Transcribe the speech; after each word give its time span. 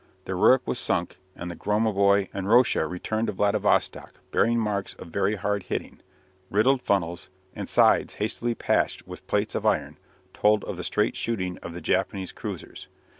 The 0.25 0.33
"Rurik" 0.33 0.65
was 0.65 0.79
sunk, 0.79 1.17
and 1.35 1.51
the 1.51 1.55
"Gromoboi" 1.55 2.29
and 2.33 2.47
"Rossia" 2.47 2.89
returned 2.89 3.27
to 3.27 3.33
Vladivostock, 3.33 4.15
bearing 4.31 4.57
marks 4.57 4.95
of 4.95 5.09
very 5.09 5.35
hard 5.35 5.61
hitting 5.61 5.99
riddled 6.49 6.81
funnels, 6.81 7.29
and 7.55 7.69
sides 7.69 8.15
hastily 8.15 8.55
patched 8.55 9.05
with 9.07 9.27
plates 9.27 9.53
of 9.53 9.63
iron, 9.63 9.99
told 10.33 10.63
of 10.63 10.77
the 10.77 10.83
straight 10.83 11.15
shooting 11.15 11.59
of 11.59 11.73
the 11.75 11.81
Japanese 11.81 12.31
cruisers. 12.31 12.87